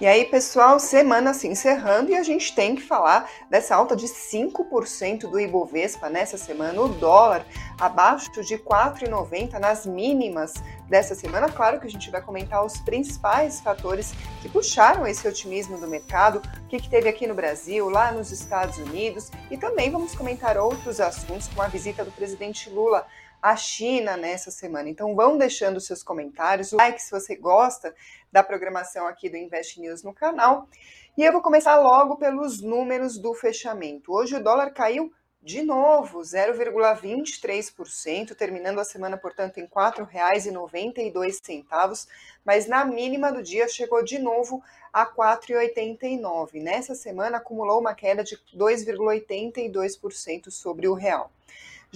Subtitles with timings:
[0.00, 4.06] E aí, pessoal, semana se encerrando e a gente tem que falar dessa alta de
[4.06, 7.46] 5% do Ibovespa nessa semana, o dólar
[7.78, 10.54] abaixo de 4,90 nas mínimas
[10.88, 11.48] dessa semana.
[11.48, 14.12] Claro que a gente vai comentar os principais fatores
[14.42, 18.32] que puxaram esse otimismo do mercado, o que, que teve aqui no Brasil, lá nos
[18.32, 23.06] Estados Unidos, e também vamos comentar outros assuntos, como a visita do presidente Lula
[23.44, 24.88] a China nessa semana.
[24.88, 27.94] Então vão deixando seus comentários, o like se você gosta
[28.32, 30.66] da programação aqui do Invest News no canal.
[31.14, 34.14] E eu vou começar logo pelos números do fechamento.
[34.14, 42.08] Hoje o dólar caiu de novo, 0,23%, terminando a semana, portanto, em R$ 4,92,
[42.46, 46.62] mas na mínima do dia chegou de novo a R$ 4,89.
[46.62, 51.30] Nessa semana acumulou uma queda de 2,82% sobre o real.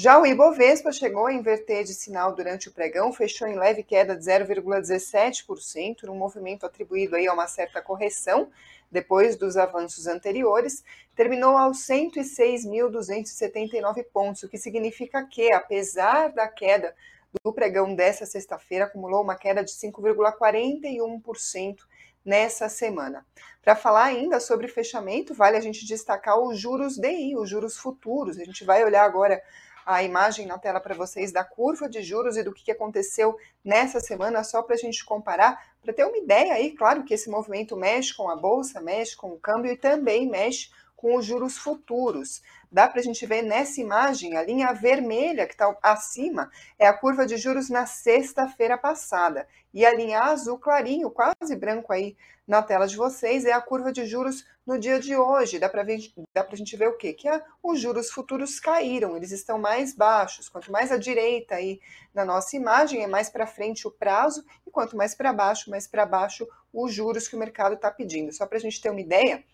[0.00, 4.14] Já o Ibovespa chegou a inverter de sinal durante o pregão, fechou em leve queda
[4.14, 8.48] de 0,17%, num movimento atribuído aí a uma certa correção
[8.92, 10.84] depois dos avanços anteriores,
[11.16, 16.94] terminou aos 106.279 pontos, o que significa que, apesar da queda
[17.42, 21.76] do pregão dessa sexta-feira, acumulou uma queda de 5,41%
[22.24, 23.26] nessa semana.
[23.60, 28.38] Para falar ainda sobre fechamento, vale a gente destacar os juros DI, os juros futuros.
[28.38, 29.42] A gente vai olhar agora
[29.88, 34.00] a imagem na tela para vocês da curva de juros e do que aconteceu nessa
[34.00, 37.74] semana, só para a gente comparar, para ter uma ideia aí, claro que esse movimento
[37.74, 42.42] mexe com a bolsa, mexe com o câmbio e também mexe com os juros futuros.
[42.70, 46.92] Dá para a gente ver nessa imagem, a linha vermelha que está acima é a
[46.92, 49.46] curva de juros na sexta-feira passada.
[49.72, 53.92] E a linha azul clarinho, quase branco aí na tela de vocês, é a curva
[53.92, 55.60] de juros no dia de hoje.
[55.60, 57.12] Dá para a gente ver o quê?
[57.12, 60.48] Que a, os juros futuros caíram, eles estão mais baixos.
[60.48, 61.80] Quanto mais à direita aí
[62.12, 65.86] na nossa imagem, é mais para frente o prazo, e quanto mais para baixo, mais
[65.86, 68.32] para baixo os juros que o mercado está pedindo.
[68.32, 69.44] Só para a gente ter uma ideia,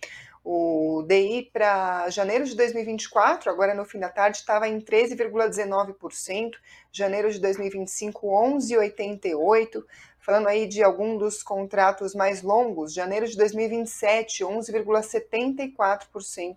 [0.45, 6.53] o DI para janeiro de 2024, agora no fim da tarde, estava em 13,19%,
[6.93, 9.83] janeiro de 2025, 11,88%,
[10.21, 16.57] falando aí de algum dos contratos mais longos, janeiro de 2027, 11,74%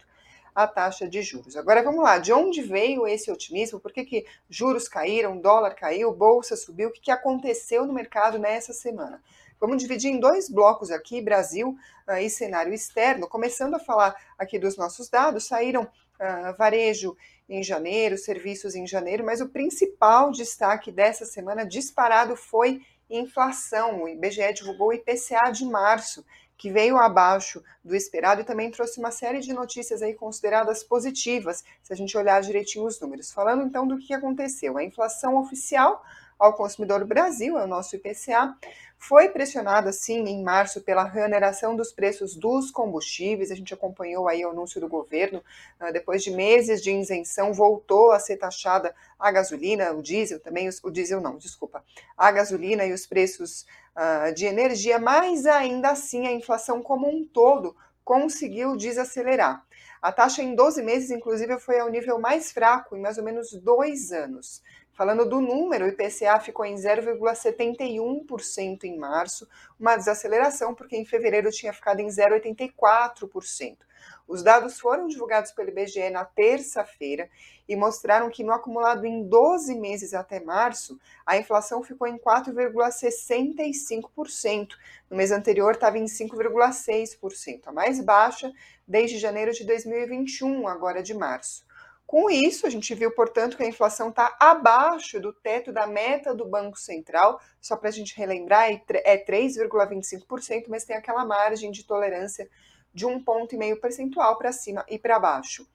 [0.54, 1.56] a taxa de juros.
[1.56, 3.80] Agora vamos lá, de onde veio esse otimismo?
[3.80, 6.90] Por que, que juros caíram, dólar caiu, bolsa subiu?
[6.90, 9.22] O que, que aconteceu no mercado nessa semana?
[9.60, 11.76] Vamos dividir em dois blocos aqui, Brasil
[12.08, 13.28] uh, e cenário externo.
[13.28, 17.18] Começando a falar aqui dos nossos dados, saíram uh, varejo
[17.50, 24.04] em janeiro, serviços em janeiro, mas o principal destaque dessa semana disparado foi inflação.
[24.04, 26.24] O IBGE divulgou o IPCA de março,
[26.56, 31.64] que veio abaixo do esperado e também trouxe uma série de notícias aí consideradas positivas,
[31.82, 33.32] se a gente olhar direitinho os números.
[33.32, 36.04] Falando então do que aconteceu, a inflação oficial
[36.38, 38.56] ao consumidor Brasil, é o nosso IPCA,
[38.98, 43.52] foi pressionada, sim, em março pela reoneração dos preços dos combustíveis.
[43.52, 45.44] A gente acompanhou aí o anúncio do governo.
[45.80, 50.68] Ah, depois de meses de isenção, voltou a ser taxada a gasolina, o diesel também,
[50.84, 51.84] o diesel não, desculpa,
[52.18, 53.66] a gasolina e os preços
[53.96, 59.67] uh, de energia, mas ainda assim a inflação como um todo conseguiu desacelerar.
[60.02, 63.52] A taxa em 12 meses, inclusive, foi ao nível mais fraco em mais ou menos
[63.54, 64.62] dois anos.
[64.94, 69.48] Falando do número, o IPCA ficou em 0,71% em março,
[69.80, 73.78] uma desaceleração porque em fevereiro tinha ficado em 0,84%.
[74.28, 77.30] Os dados foram divulgados pelo IBGE na terça-feira
[77.68, 84.76] e mostraram que no acumulado em 12 meses até março, a inflação ficou em 4,65%.
[85.10, 88.52] No mês anterior estava em 5,6%, a mais baixa
[88.86, 91.66] desde janeiro de 2021, agora de março.
[92.06, 96.34] Com isso, a gente viu, portanto, que a inflação está abaixo do teto da meta
[96.34, 101.84] do Banco Central, só para a gente relembrar, é 3,25%, mas tem aquela margem de
[101.84, 102.50] tolerância
[102.98, 105.68] de um ponto e meio percentual para cima e para baixo.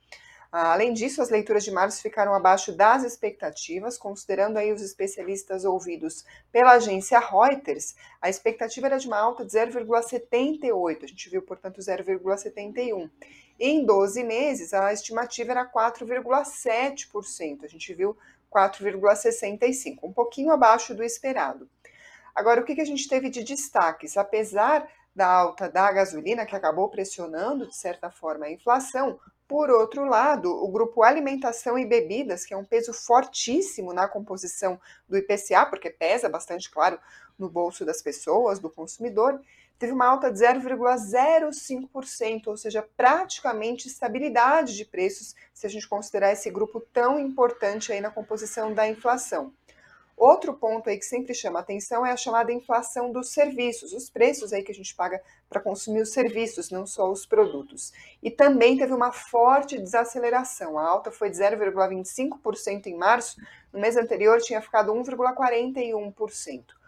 [0.50, 6.26] Além disso, as leituras de março ficaram abaixo das expectativas, considerando aí os especialistas ouvidos
[6.50, 11.80] pela agência Reuters, a expectativa era de uma alta de 0,78, a gente viu, portanto,
[11.80, 13.08] 0,71.
[13.58, 17.64] Em 12 meses, a estimativa era 4,7%.
[17.64, 18.18] A gente viu
[18.52, 21.70] 4,65%, um pouquinho abaixo do esperado.
[22.34, 24.16] Agora, o que a gente teve de destaques?
[24.16, 30.06] Apesar da alta da gasolina, que acabou pressionando, de certa forma, a inflação, por outro
[30.06, 35.66] lado, o grupo alimentação e bebidas, que é um peso fortíssimo na composição do IPCA,
[35.66, 36.98] porque pesa bastante, claro,
[37.38, 39.38] no bolso das pessoas, do consumidor,
[39.78, 46.32] teve uma alta de 0,05%, ou seja, praticamente estabilidade de preços, se a gente considerar
[46.32, 49.52] esse grupo tão importante aí na composição da inflação.
[50.16, 54.52] Outro ponto aí que sempre chama atenção é a chamada inflação dos serviços, os preços
[54.52, 57.92] aí que a gente paga para consumir os serviços, não só os produtos.
[58.22, 60.78] E também teve uma forte desaceleração.
[60.78, 63.40] A alta foi de 0,25% em março,
[63.72, 66.81] no mês anterior tinha ficado 1,41%.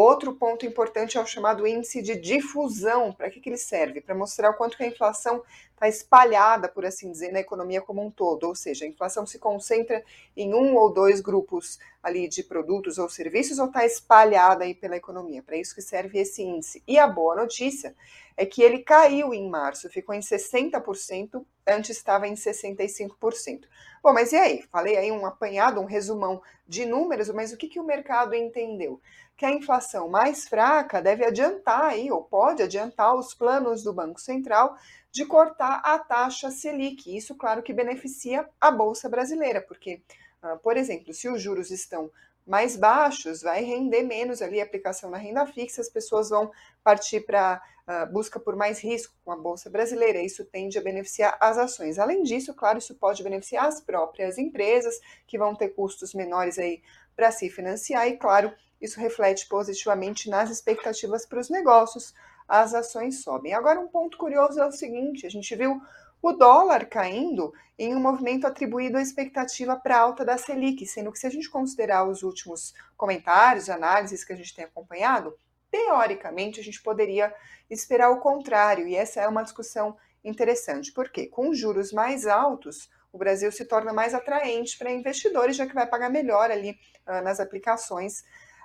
[0.00, 3.12] Outro ponto importante é o chamado índice de difusão.
[3.12, 4.00] Para que, que ele serve?
[4.00, 5.42] Para mostrar o quanto que a inflação
[5.72, 8.44] está espalhada, por assim dizer, na economia como um todo.
[8.44, 10.04] Ou seja, a inflação se concentra
[10.36, 14.96] em um ou dois grupos ali de produtos ou serviços ou está espalhada aí pela
[14.96, 15.42] economia.
[15.42, 16.80] Para isso que serve esse índice.
[16.86, 17.92] E a boa notícia
[18.36, 23.64] é que ele caiu em março, ficou em 60%, antes estava em 65%.
[24.00, 24.62] Bom, mas e aí?
[24.70, 29.00] Falei aí um apanhado, um resumão de números, mas o que, que o mercado entendeu?
[29.38, 34.20] Que a inflação mais fraca deve adiantar aí, ou pode adiantar os planos do Banco
[34.20, 34.76] Central
[35.12, 37.16] de cortar a taxa Selic.
[37.16, 40.02] Isso, claro, que beneficia a Bolsa Brasileira, porque,
[40.42, 42.10] ah, por exemplo, se os juros estão
[42.44, 46.50] mais baixos, vai render menos ali a aplicação na renda fixa, as pessoas vão
[46.82, 47.62] partir para
[48.10, 51.98] busca por mais risco com a Bolsa Brasileira, isso tende a beneficiar as ações.
[51.98, 56.82] Além disso, claro, isso pode beneficiar as próprias empresas, que vão ter custos menores aí
[57.16, 62.14] para se financiar, e claro, isso reflete positivamente nas expectativas para os negócios,
[62.46, 63.54] as ações sobem.
[63.54, 65.80] Agora, um ponto curioso é o seguinte: a gente viu
[66.20, 71.18] o dólar caindo em um movimento atribuído à expectativa para alta da Selic, sendo que
[71.18, 75.36] se a gente considerar os últimos comentários, análises que a gente tem acompanhado,
[75.70, 77.34] teoricamente a gente poderia
[77.68, 83.18] esperar o contrário, e essa é uma discussão interessante, porque com juros mais altos, o
[83.18, 86.72] Brasil se torna mais atraente para investidores, já que vai pagar melhor ali
[87.06, 88.22] uh, nas aplicações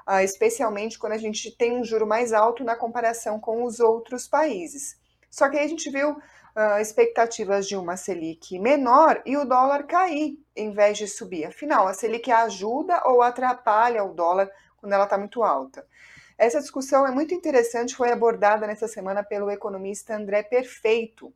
[0.07, 4.27] uh, especialmente quando a gente tem um juro mais alto na comparação com os outros
[4.27, 4.97] países.
[5.29, 9.83] Só que aí a gente viu uh, expectativas de uma Selic menor e o dólar
[9.83, 11.45] cair em vez de subir.
[11.45, 15.85] Afinal, a Selic ajuda ou atrapalha o dólar quando ela está muito alta?
[16.37, 21.33] Essa discussão é muito interessante, foi abordada nessa semana pelo economista André Perfeito.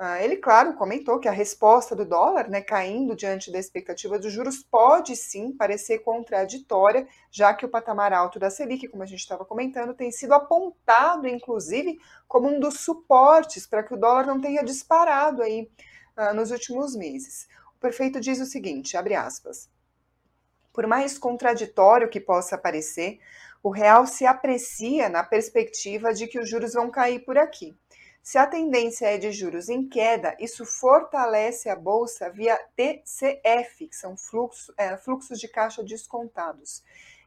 [0.00, 4.32] Uh, ele, claro, comentou que a resposta do dólar, né, caindo diante da expectativa dos
[4.32, 9.20] juros, pode sim parecer contraditória, já que o patamar alto da Selic, como a gente
[9.20, 14.40] estava comentando, tem sido apontado, inclusive, como um dos suportes para que o dólar não
[14.40, 15.70] tenha disparado aí
[16.16, 17.46] uh, nos últimos meses.
[17.76, 19.68] O prefeito diz o seguinte, abre aspas,
[20.72, 23.20] por mais contraditório que possa parecer,
[23.62, 27.76] o real se aprecia na perspectiva de que os juros vão cair por aqui.
[28.22, 33.96] Se a tendência é de juros em queda, isso fortalece a bolsa via TCF, que
[33.96, 36.82] são fluxo, é, fluxos de caixa descontados.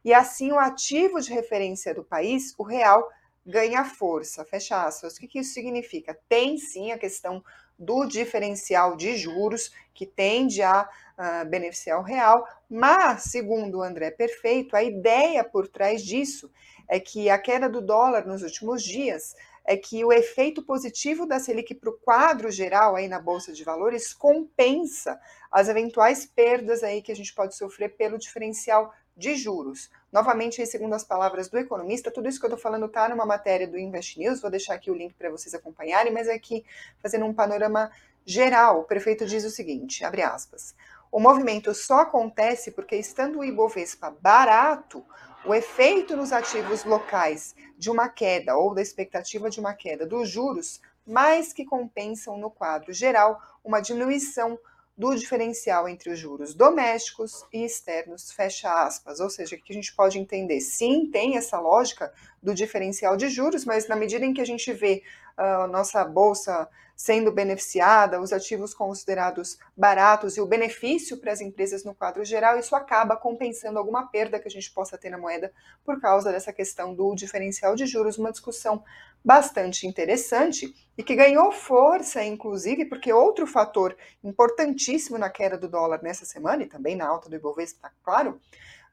[0.05, 3.09] E assim, o ativo de referência do país, o real,
[3.45, 4.45] ganha força.
[4.45, 5.15] Fecha aspas.
[5.15, 6.17] O que, que isso significa?
[6.29, 7.43] Tem sim a questão
[7.77, 10.87] do diferencial de juros, que tende a
[11.17, 16.51] uh, beneficiar o real, mas, segundo o André Perfeito, a ideia por trás disso
[16.87, 19.35] é que a queda do dólar nos últimos dias
[19.65, 23.63] é que o efeito positivo da Selic para o quadro geral aí na Bolsa de
[23.63, 29.89] Valores compensa as eventuais perdas aí que a gente pode sofrer pelo diferencial de juros.
[30.11, 33.67] Novamente, segundo as palavras do economista, tudo isso que eu estou falando está numa matéria
[33.67, 36.65] do Invest News, vou deixar aqui o link para vocês acompanharem, mas aqui
[37.01, 37.91] fazendo um panorama
[38.25, 40.73] geral, o prefeito diz o seguinte, abre aspas,
[41.11, 45.05] o movimento só acontece porque estando o Ibovespa barato,
[45.45, 50.29] o efeito nos ativos locais de uma queda ou da expectativa de uma queda dos
[50.29, 54.57] juros mais que compensam no quadro geral uma diminuição
[54.95, 59.19] do diferencial entre os juros domésticos e externos, fecha aspas.
[59.19, 63.65] Ou seja, que a gente pode entender, sim, tem essa lógica do diferencial de juros,
[63.65, 65.01] mas na medida em que a gente vê
[65.37, 71.83] a nossa bolsa sendo beneficiada, os ativos considerados baratos e o benefício para as empresas
[71.83, 75.51] no quadro geral, isso acaba compensando alguma perda que a gente possa ter na moeda
[75.83, 78.83] por causa dessa questão do diferencial de juros, uma discussão
[79.25, 86.01] bastante interessante e que ganhou força, inclusive, porque outro fator importantíssimo na queda do dólar
[86.03, 88.39] nessa semana e também na alta do Ibovespa, tá claro,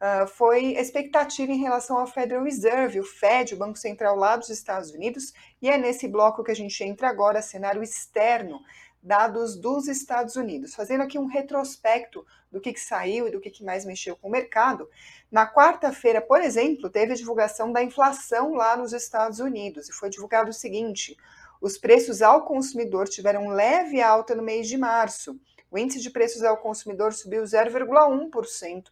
[0.01, 4.49] uh, foi expectativa em relação ao Federal Reserve, o Fed, o Banco Central lá dos
[4.49, 8.61] Estados Unidos, e é nesse bloco que a gente entra agora, cenário externo,
[9.03, 10.75] dados dos Estados Unidos.
[10.75, 14.29] Fazendo aqui um retrospecto do que, que saiu e do que, que mais mexeu com
[14.29, 14.89] o mercado.
[15.31, 20.11] Na quarta-feira, por exemplo, teve a divulgação da inflação lá nos Estados Unidos e foi
[20.11, 21.17] divulgado o seguinte:
[21.61, 25.39] os preços ao consumidor tiveram leve alta no mês de março.
[25.71, 28.87] O índice de preços ao consumidor subiu 0,1%,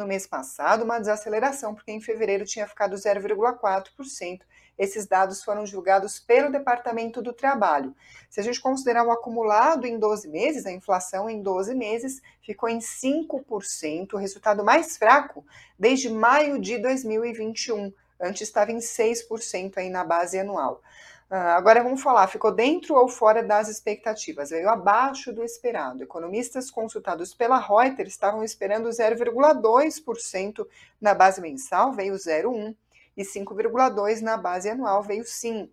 [0.00, 4.40] no mês passado, uma desaceleração, porque em fevereiro tinha ficado 0,4%.
[4.78, 7.94] Esses dados foram julgados pelo Departamento do Trabalho.
[8.30, 12.68] Se a gente considerar o acumulado em 12 meses, a inflação em 12 meses ficou
[12.68, 15.44] em 5%, o resultado mais fraco
[15.78, 17.92] desde maio de 2021.
[18.18, 20.82] Antes estava em 6% aí na base anual.
[21.30, 24.50] Uh, agora vamos falar, ficou dentro ou fora das expectativas?
[24.50, 26.02] Veio abaixo do esperado.
[26.02, 30.66] Economistas consultados pela Reuters estavam esperando 0,2%
[31.00, 32.74] na base mensal, veio 0,1%,
[33.16, 35.68] e 5,2% na base anual, veio 5%.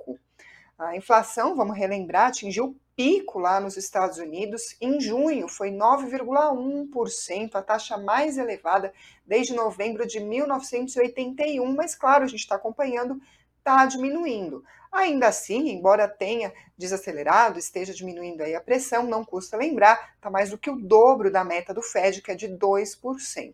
[0.78, 4.78] A inflação, vamos relembrar, atingiu pico lá nos Estados Unidos.
[4.80, 8.94] Em junho foi 9,1%, a taxa mais elevada
[9.26, 11.76] desde novembro de 1981.
[11.76, 13.20] Mas, claro, a gente está acompanhando,
[13.58, 14.64] está diminuindo.
[14.98, 20.50] Ainda assim, embora tenha desacelerado, esteja diminuindo aí a pressão, não custa lembrar, está mais
[20.50, 23.54] do que o dobro da meta do Fed, que é de 2%.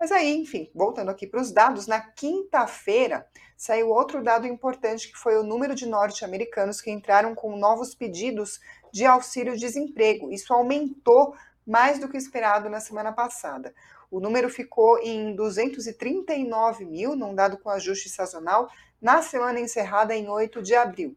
[0.00, 5.18] Mas aí, enfim, voltando aqui para os dados, na quinta-feira saiu outro dado importante que
[5.18, 8.58] foi o número de norte-americanos que entraram com novos pedidos
[8.90, 10.32] de auxílio-desemprego.
[10.32, 13.74] Isso aumentou mais do que esperado na semana passada.
[14.10, 18.68] O número ficou em 239 mil, num dado com ajuste sazonal,
[19.00, 21.16] na semana encerrada em 8 de abril.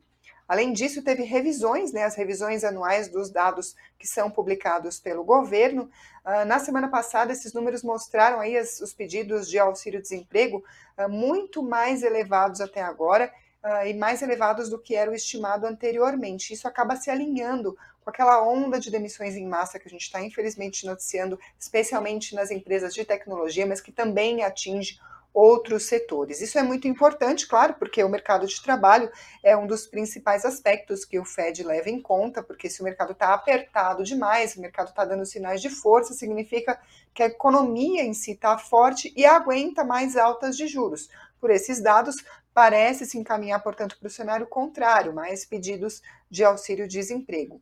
[0.52, 5.90] Além disso, teve revisões, né, as revisões anuais dos dados que são publicados pelo governo.
[6.26, 10.62] Uh, na semana passada, esses números mostraram aí as, os pedidos de auxílio-desemprego
[10.98, 13.32] uh, muito mais elevados até agora
[13.64, 16.54] uh, e mais elevados do que era o estimado anteriormente.
[16.54, 20.22] Isso acaba se alinhando com aquela onda de demissões em massa que a gente está
[20.22, 25.00] infelizmente noticiando, especialmente nas empresas de tecnologia, mas que também atinge
[25.34, 26.42] outros setores.
[26.42, 29.10] Isso é muito importante, claro, porque o mercado de trabalho
[29.44, 33.14] é um dos principais aspectos que o Fed leva em conta, porque se o mercado
[33.14, 36.80] está apertado demais, o mercado está dando sinais de força, significa
[37.14, 41.10] que a economia em si está forte e aguenta mais altas de juros.
[41.40, 42.18] Por esses dados,
[42.54, 47.62] parece se encaminhar, portanto, para o cenário contrário, mais pedidos de auxílio-desemprego.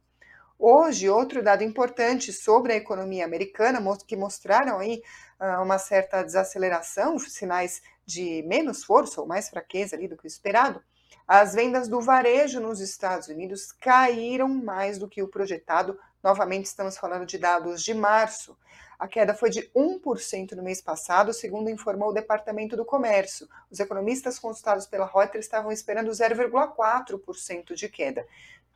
[0.62, 5.02] Hoje, outro dado importante sobre a economia americana, que mostraram aí
[5.40, 10.28] uh, uma certa desaceleração, sinais de menos força ou mais fraqueza ali do que o
[10.28, 10.84] esperado,
[11.26, 15.98] as vendas do varejo nos Estados Unidos caíram mais do que o projetado.
[16.22, 18.58] Novamente, estamos falando de dados de março.
[19.00, 23.48] A queda foi de 1% no mês passado, segundo informou o Departamento do Comércio.
[23.72, 28.28] Os economistas consultados pela Reuters estavam esperando 0,4% de queda.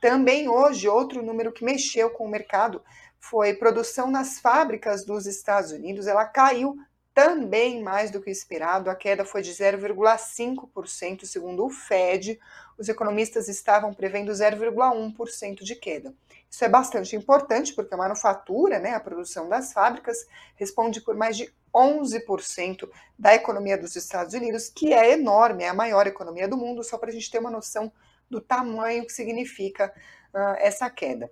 [0.04, 2.82] Também hoje, outro número que mexeu com o mercado
[3.18, 6.06] foi produção nas fábricas dos Estados Unidos.
[6.06, 6.76] Ela caiu
[7.14, 8.90] também mais do que esperado.
[8.90, 12.38] A queda foi de 0,5%, segundo o Fed.
[12.76, 16.12] Os economistas estavam prevendo 0,1% de queda.
[16.50, 21.34] Isso é bastante importante porque a manufatura, né, a produção das fábricas, responde por mais
[21.34, 26.58] de 11% da economia dos Estados Unidos, que é enorme, é a maior economia do
[26.58, 27.90] mundo, só para a gente ter uma noção
[28.34, 29.92] do tamanho que significa
[30.34, 31.30] uh, essa queda.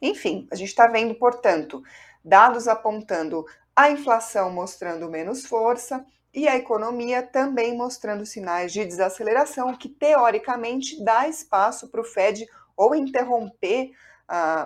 [0.00, 1.82] Enfim, a gente está vendo, portanto,
[2.24, 3.44] dados apontando
[3.74, 11.02] a inflação mostrando menos força e a economia também mostrando sinais de desaceleração, que teoricamente
[11.04, 12.46] dá espaço para o Fed
[12.76, 13.90] ou interromper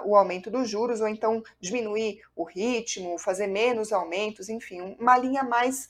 [0.05, 5.43] o aumento dos juros, ou então diminuir o ritmo, fazer menos aumentos, enfim, uma linha
[5.43, 5.88] mais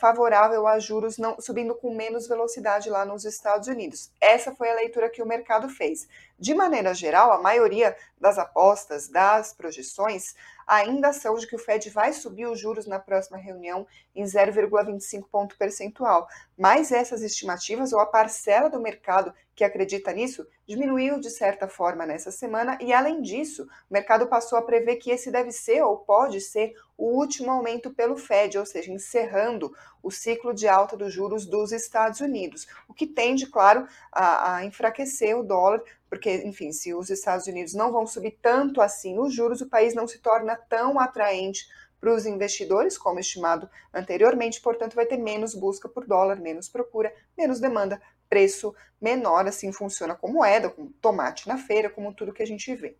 [0.00, 4.10] favorável a juros não, subindo com menos velocidade lá nos Estados Unidos.
[4.20, 6.08] Essa foi a leitura que o mercado fez.
[6.38, 10.34] De maneira geral, a maioria das apostas, das projeções,
[10.66, 15.24] ainda são de que o Fed vai subir os juros na próxima reunião em 0,25
[15.30, 16.26] ponto percentual.
[16.56, 22.06] Mas essas estimativas, ou a parcela do mercado que acredita nisso, diminuiu de certa forma
[22.06, 25.98] nessa semana, e além disso, o mercado passou a prever que esse deve ser ou
[25.98, 31.12] pode ser o último aumento pelo Fed, ou seja, encerrando o ciclo de alta dos
[31.12, 36.70] juros dos Estados Unidos, o que tende, claro, a, a enfraquecer o dólar, porque, enfim,
[36.70, 40.20] se os Estados Unidos não vão subir tanto assim os juros, o país não se
[40.20, 41.66] torna tão atraente
[42.00, 47.12] para os investidores, como estimado anteriormente, portanto, vai ter menos busca por dólar, menos procura,
[47.36, 52.44] menos demanda, preço menor, assim funciona como moeda, como tomate na feira, como tudo que
[52.44, 52.96] a gente vê.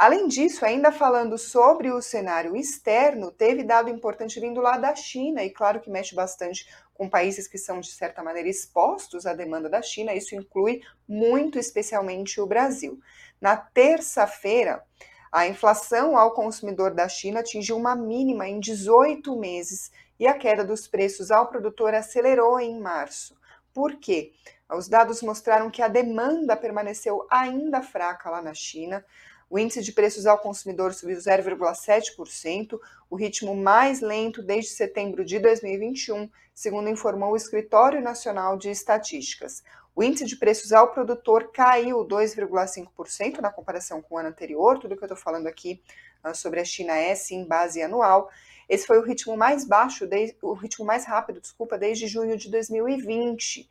[0.00, 5.44] Além disso, ainda falando sobre o cenário externo, teve dado importante vindo lá da China,
[5.44, 9.68] e claro que mexe bastante com países que são, de certa maneira, expostos à demanda
[9.68, 12.98] da China, isso inclui muito especialmente o Brasil.
[13.38, 14.82] Na terça-feira,
[15.30, 20.64] a inflação ao consumidor da China atingiu uma mínima em 18 meses e a queda
[20.64, 23.36] dos preços ao produtor acelerou em março.
[23.70, 24.32] Por quê?
[24.70, 29.04] Os dados mostraram que a demanda permaneceu ainda fraca lá na China,
[29.50, 32.80] O índice de preços ao consumidor subiu 0,7%,
[33.10, 39.64] o ritmo mais lento desde setembro de 2021, segundo informou o Escritório Nacional de Estatísticas.
[39.92, 44.78] O índice de preços ao produtor caiu 2,5% na comparação com o ano anterior.
[44.78, 45.82] Tudo que eu estou falando aqui
[46.24, 48.30] uh, sobre a China é sim base anual.
[48.68, 50.08] Esse foi o ritmo mais baixo,
[50.42, 53.68] o ritmo mais rápido, desculpa, desde junho de 2020.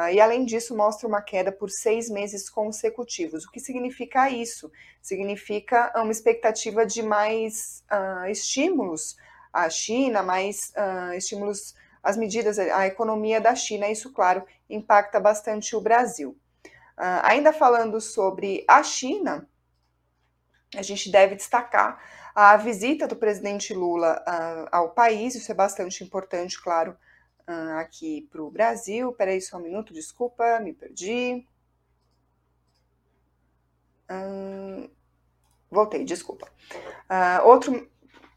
[0.00, 3.44] Uh, e além disso, mostra uma queda por seis meses consecutivos.
[3.44, 4.72] O que significa isso?
[5.02, 9.14] Significa uma expectativa de mais uh, estímulos
[9.52, 10.72] à China, mais
[11.16, 13.88] estímulos às medidas, à economia da China.
[13.88, 16.36] Isso, claro, impacta bastante o Brasil.
[16.96, 19.48] ainda falando sobre a China,
[20.76, 22.00] a gente deve destacar
[22.32, 24.22] a visita do presidente Lula
[24.70, 26.96] ao país, isso é bastante importante, claro,
[27.78, 29.12] aqui para o Brasil.
[29.12, 31.46] Peraí só um minuto, desculpa, me perdi.
[34.10, 34.90] Uh,
[35.70, 36.48] voltei, desculpa.
[37.08, 37.88] Uh, outro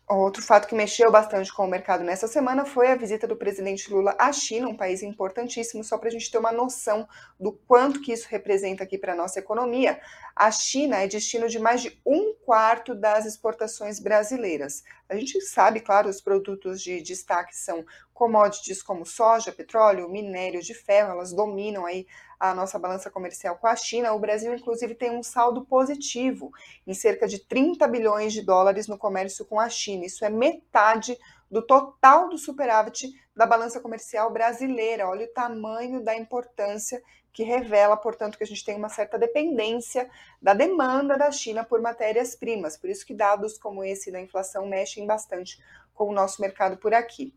[0.08, 3.92] Outro fato que mexeu bastante com o mercado nessa semana foi a visita do presidente
[3.92, 7.08] Lula à China, um país importantíssimo, só para a gente ter uma noção
[7.40, 10.00] do quanto que isso representa aqui para a nossa economia.
[10.36, 14.84] A China é destino de mais de um quarto das exportações brasileiras.
[15.14, 20.74] A gente sabe, claro, os produtos de destaque são commodities como soja, petróleo, minério de
[20.74, 22.08] ferro, elas dominam aí
[22.40, 26.52] a nossa balança comercial com a China, o Brasil, inclusive, tem um saldo positivo
[26.86, 30.06] em cerca de 30 bilhões de dólares no comércio com a China.
[30.06, 31.18] Isso é metade
[31.50, 35.08] do total do superávit da balança comercial brasileira.
[35.08, 37.02] Olha o tamanho da importância
[37.34, 40.08] que revela, portanto, que a gente tem uma certa dependência
[40.40, 42.78] da demanda da China por matérias-primas.
[42.78, 45.60] Por isso que dados como esse da inflação mexem bastante
[45.96, 47.34] com o nosso mercado por aqui.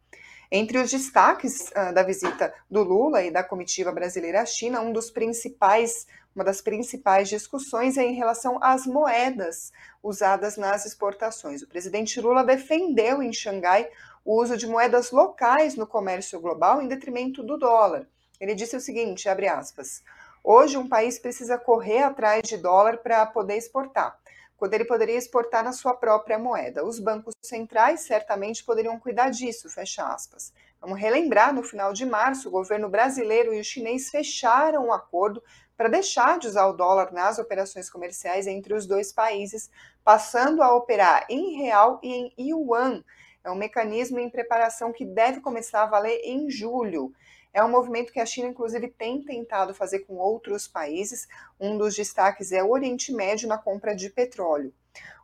[0.52, 4.92] Entre os destaques uh, da visita do Lula e da comitiva brasileira à China, um
[4.92, 9.72] dos principais, uma das principais discussões é em relação às moedas
[10.02, 11.62] usadas nas exportações.
[11.62, 13.88] O presidente Lula defendeu em Xangai
[14.24, 18.06] o uso de moedas locais no comércio global em detrimento do dólar.
[18.40, 20.02] Ele disse o seguinte, abre aspas:
[20.42, 24.18] Hoje um país precisa correr atrás de dólar para poder exportar
[24.56, 26.84] quando ele poderia exportar na sua própria moeda.
[26.84, 30.52] Os bancos centrais certamente poderiam cuidar disso, fecha aspas.
[30.80, 35.42] Vamos relembrar, no final de março, o governo brasileiro e o chinês fecharam um acordo
[35.76, 39.70] para deixar de usar o dólar nas operações comerciais entre os dois países,
[40.02, 43.04] passando a operar em real e em yuan.
[43.44, 47.12] É um mecanismo em preparação que deve começar a valer em julho.
[47.56, 51.26] É um movimento que a China, inclusive, tem tentado fazer com outros países.
[51.58, 54.74] Um dos destaques é o Oriente Médio na compra de petróleo.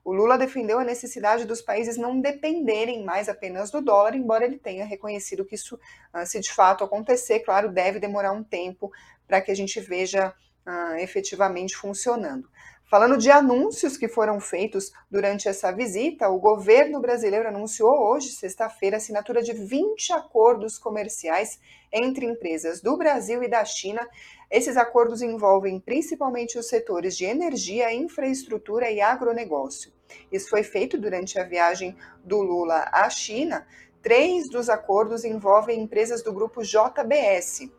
[0.02, 4.56] O Lula defendeu a necessidade dos países não dependerem mais apenas do dólar, embora ele
[4.56, 5.78] tenha reconhecido que isso,
[6.10, 8.90] ah, se de fato acontecer, claro, deve demorar um tempo
[9.28, 10.34] para que a gente veja
[10.66, 12.48] uh, efetivamente funcionando.
[12.92, 18.96] Falando de anúncios que foram feitos durante essa visita, o governo brasileiro anunciou hoje, sexta-feira,
[18.96, 21.58] a assinatura de 20 acordos comerciais
[21.90, 24.06] entre empresas do Brasil e da China.
[24.50, 29.90] Esses acordos envolvem principalmente os setores de energia, infraestrutura e agronegócio.
[30.30, 33.66] Isso foi feito durante a viagem do Lula à China.
[34.02, 37.70] Três dos acordos envolvem empresas do grupo JBS.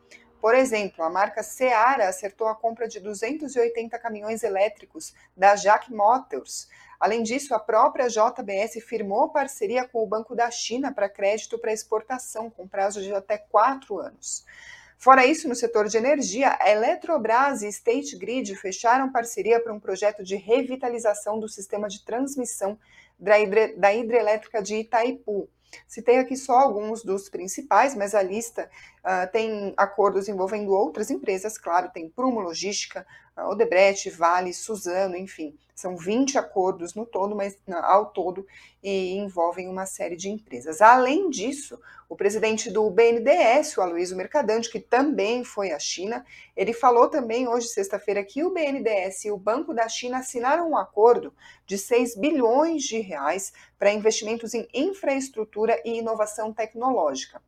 [0.43, 6.67] Por exemplo, a marca Seara acertou a compra de 280 caminhões elétricos da Jack Motors.
[6.99, 11.71] Além disso, a própria JBS firmou parceria com o Banco da China para crédito para
[11.71, 14.45] exportação, com prazo de até quatro anos.
[14.97, 19.79] Fora isso, no setor de energia, a Eletrobras e State Grid fecharam parceria para um
[19.79, 22.77] projeto de revitalização do sistema de transmissão
[23.17, 25.47] da hidrelétrica de Itaipu.
[25.87, 28.69] Citei aqui só alguns dos principais, mas a lista
[29.03, 33.05] uh, tem acordos envolvendo outras empresas, claro, tem Prumo Logística,
[33.37, 35.57] uh, Odebrecht, Vale, Suzano, enfim.
[35.75, 38.45] São 20 acordos no todo, mas ao todo,
[38.81, 40.81] e envolvem uma série de empresas.
[40.81, 46.23] Além disso, o presidente do BNDES, o Aloysio Mercadante, que também foi à China,
[46.55, 50.77] ele falou também hoje, sexta-feira, que o BNDES e o Banco da China assinaram um
[50.77, 51.33] acordo
[51.65, 57.41] de 6 bilhões de reais para investimentos em infraestrutura e inovação tecnológica.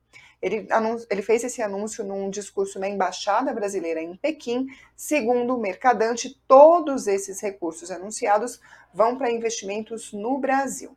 [0.46, 0.68] Ele,
[1.10, 4.68] ele, fez esse anúncio num discurso na Embaixada Brasileira em Pequim.
[4.96, 8.62] Segundo o Mercadante, todos esses recursos anunciados
[8.94, 10.96] vão para investimentos no Brasil.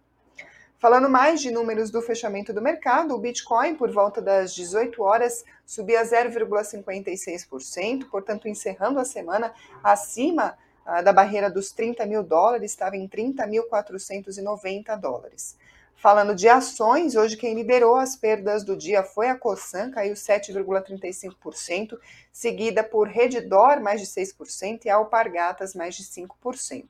[0.78, 5.42] Falando mais de números do fechamento do mercado, o Bitcoin, por volta das 18 horas,
[5.64, 12.98] subia 0,56%, portanto, encerrando a semana acima ah, da barreira dos 30 mil dólares, estava
[12.98, 15.56] em 30.490 dólares.
[15.98, 21.98] Falando de ações, hoje quem liderou as perdas do dia foi a Cosan, caiu 7,35%,
[22.32, 26.84] seguida por Redditor, mais de 6%, e Alpargatas, mais de 5%.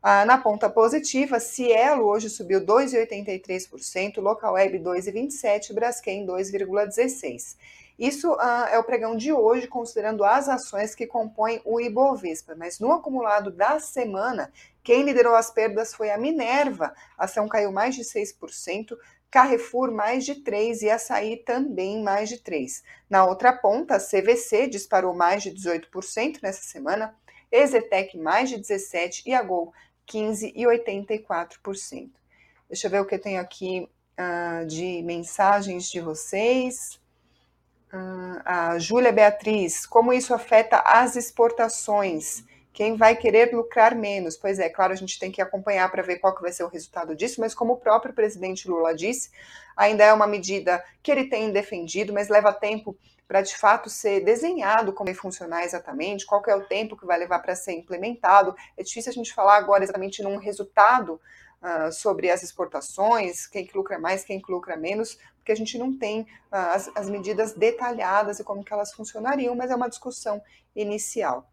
[0.00, 7.56] Ah, na ponta positiva, Cielo hoje subiu 2,83%, Local Web 2,27%, Braskem 2,16%.
[8.00, 12.54] Isso ah, é o pregão de hoje, considerando as ações que compõem o Ibovespa.
[12.56, 14.50] Mas no acumulado da semana,
[14.82, 16.94] quem liderou as perdas foi a Minerva.
[17.18, 18.96] A ação caiu mais de 6%,
[19.30, 22.82] Carrefour mais de 3% e Açaí também mais de 3%.
[23.08, 27.14] Na outra ponta, a CVC disparou mais de 18% nessa semana,
[27.52, 29.74] Exetec mais de 17% e a Gol
[30.08, 32.08] 15,84%.
[32.66, 33.86] Deixa eu ver o que eu tenho aqui
[34.18, 36.98] uh, de mensagens de vocês.
[38.44, 42.44] A Júlia Beatriz, como isso afeta as exportações?
[42.72, 44.36] Quem vai querer lucrar menos?
[44.36, 46.68] Pois é, claro, a gente tem que acompanhar para ver qual que vai ser o
[46.68, 49.30] resultado disso, mas como o próprio presidente Lula disse,
[49.76, 54.24] ainda é uma medida que ele tem defendido, mas leva tempo para de fato ser
[54.24, 58.54] desenhado como vai funcionar exatamente, qual é o tempo que vai levar para ser implementado.
[58.76, 61.20] É difícil a gente falar agora exatamente num resultado
[61.62, 65.76] uh, sobre as exportações, quem que lucra mais, quem que lucra menos, porque a gente
[65.78, 69.88] não tem uh, as, as medidas detalhadas e como que elas funcionariam, mas é uma
[69.88, 70.40] discussão
[70.76, 71.50] inicial.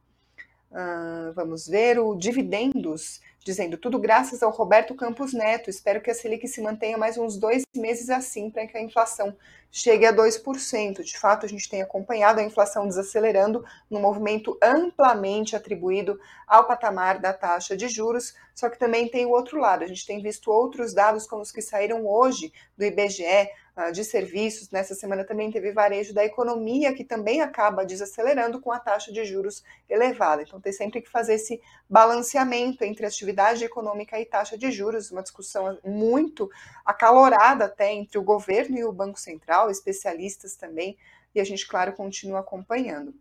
[0.70, 5.70] Uh, vamos ver o dividendos dizendo tudo graças ao Roberto Campos Neto.
[5.70, 9.34] Espero que a Selic se mantenha mais uns dois meses assim para que a inflação
[9.72, 11.02] chegue a 2%.
[11.02, 17.20] De fato, a gente tem acompanhado a inflação desacelerando no movimento amplamente atribuído ao patamar
[17.20, 19.86] da taxa de juros, só que também tem o outro lado.
[19.86, 24.04] A gente tem visto outros dados como os que saíram hoje do IBGE, ah, de
[24.04, 24.72] serviços.
[24.72, 29.24] Nessa semana também teve varejo da economia, que também acaba desacelerando com a taxa de
[29.24, 30.42] juros elevada.
[30.42, 33.06] Então, tem sempre que fazer esse balanceamento entre
[33.38, 36.50] atividade econômica e taxa de juros, uma discussão muito
[36.84, 40.98] acalorada até entre o governo e o Banco Central, especialistas também,
[41.36, 43.14] e a gente, claro, continua acompanhando.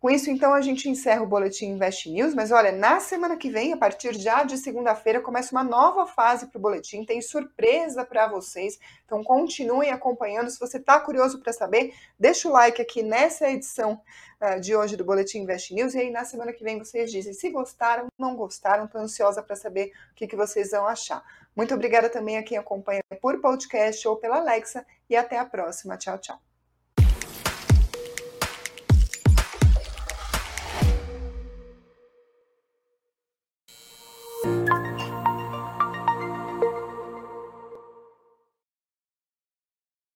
[0.00, 3.50] Com isso, então, a gente encerra o Boletim Invest News, mas olha, na semana que
[3.50, 8.02] vem, a partir já de segunda-feira, começa uma nova fase para o Boletim, tem surpresa
[8.02, 10.48] para vocês, então continuem acompanhando.
[10.48, 14.00] Se você está curioso para saber, deixa o like aqui nessa edição
[14.40, 17.34] uh, de hoje do Boletim Invest News, e aí na semana que vem vocês dizem
[17.34, 21.22] se gostaram, não gostaram, estou ansiosa para saber o que, que vocês vão achar.
[21.54, 25.98] Muito obrigada também a quem acompanha por podcast ou pela Alexa, e até a próxima.
[25.98, 26.49] Tchau, tchau.